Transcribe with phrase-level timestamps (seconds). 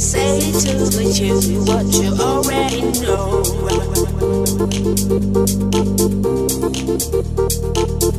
[0.00, 0.88] Say to the
[1.20, 3.42] you what you already know.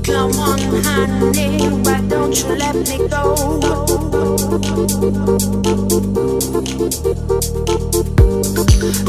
[0.03, 3.23] Come on, honey, why don't you let me go?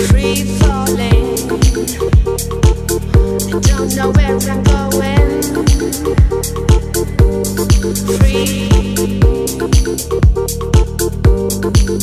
[0.09, 1.37] Free falling,
[3.61, 5.43] don't know where I'm going.
[8.19, 9.38] Free.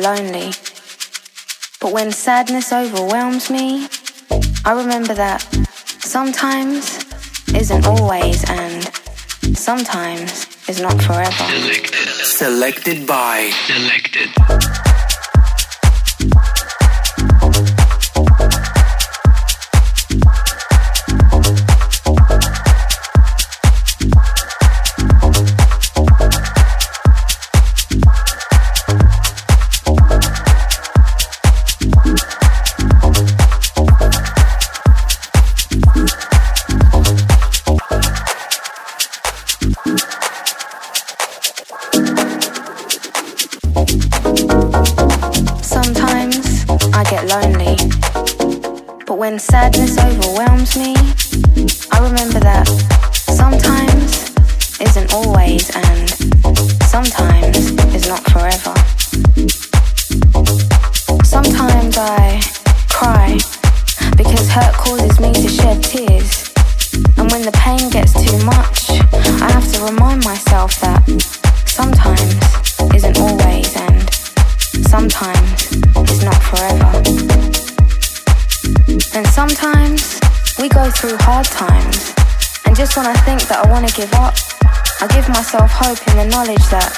[0.00, 0.52] I lonely.
[1.80, 3.88] But when sadness overwhelms me,
[4.64, 5.40] I remember that
[6.00, 7.04] sometimes
[7.54, 8.84] isn't always and
[9.56, 11.32] sometimes is not forever.
[11.32, 12.08] Selected.
[12.24, 13.50] Selected by.
[13.66, 14.79] Selected.
[49.16, 50.94] When sadness overwhelms me,
[51.90, 52.66] I remember that
[53.26, 54.30] sometimes
[54.80, 56.10] isn't always and
[56.84, 57.56] sometimes
[57.94, 58.74] is not forever.
[61.24, 62.40] Sometimes I
[62.88, 63.38] cry
[64.16, 66.52] because hurt causes me to shed tears.
[67.16, 68.90] And when the pain gets too much,
[69.42, 71.02] I have to remind myself that
[71.66, 74.08] sometimes isn't always and
[74.86, 75.72] sometimes
[76.10, 77.69] is not forever.
[79.14, 80.20] And sometimes
[80.58, 82.14] we go through hard times.
[82.66, 84.34] And just when I think that I want to give up,
[85.00, 86.92] I give myself hope in the knowledge that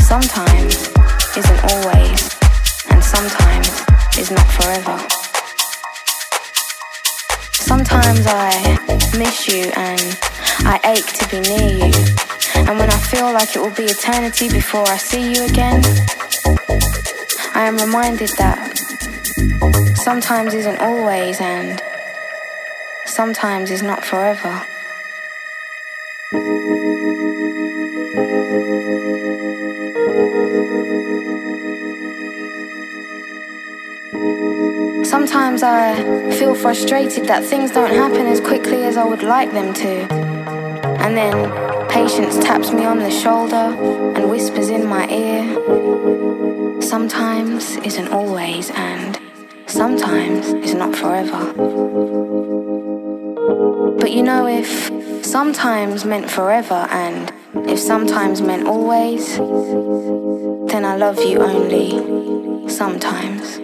[0.00, 0.90] sometimes
[1.36, 2.20] isn't always,
[2.90, 3.68] and sometimes
[4.18, 4.96] is not forever.
[7.52, 8.78] Sometimes I
[9.18, 10.18] miss you and
[10.66, 11.92] I ache to be near you.
[12.66, 15.82] And when I feel like it will be eternity before I see you again,
[17.54, 18.73] I am reminded that
[19.96, 21.82] sometimes isn't always and
[23.06, 24.66] sometimes is not forever.
[35.04, 39.72] Sometimes I feel frustrated that things don't happen as quickly as I would like them
[39.74, 40.12] to.
[41.04, 43.76] And then patience taps me on the shoulder
[44.16, 46.80] and whispers in my ear.
[46.82, 49.13] Sometimes isn't always and
[49.74, 51.52] sometimes is not forever.
[53.98, 54.70] But you know, if
[55.26, 57.32] sometimes meant forever and
[57.68, 63.63] if sometimes meant always, then I love you only sometimes.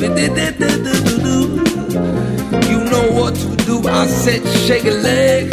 [0.00, 0.08] You
[2.84, 3.86] know what to do.
[3.86, 5.52] I said, shake a leg.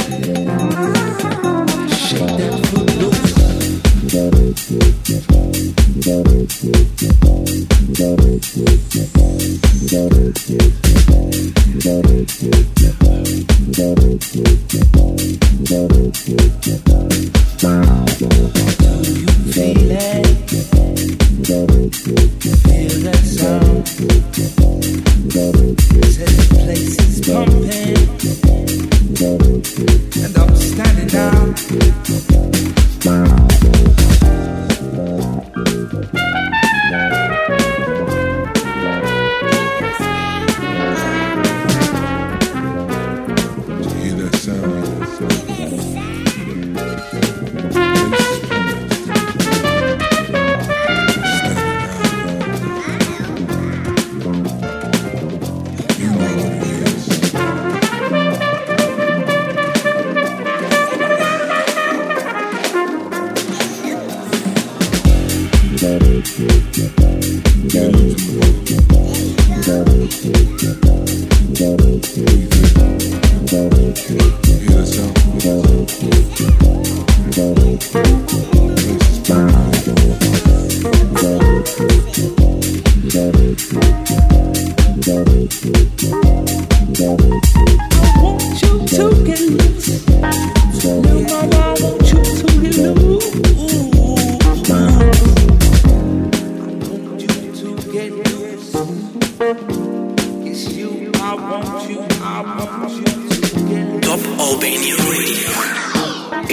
[1.89, 2.88] Shake that foot.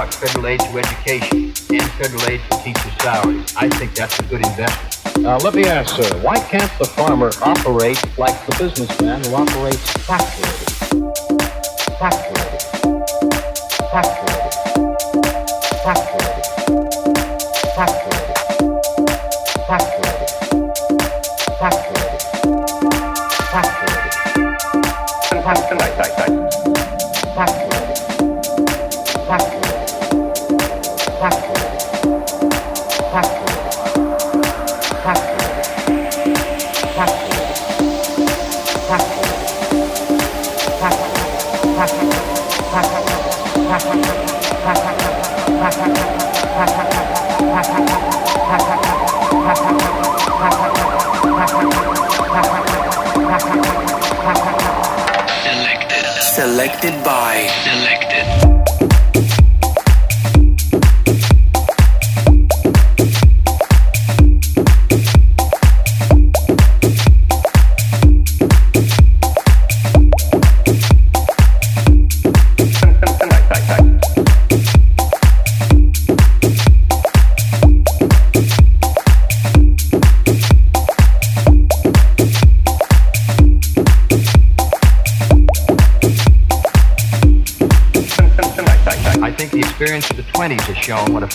[0.00, 0.14] what?
[0.14, 3.54] Federal aid to education and federal aid to teacher salaries.
[3.56, 5.18] I think that's a good investment.
[5.18, 9.92] Now, let me ask, sir, why can't the farmer operate like the businessman who operates
[10.08, 10.78] factories?
[11.98, 12.40] Factory.
[13.92, 14.30] Factories.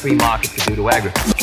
[0.05, 1.34] free market to do to agriculture.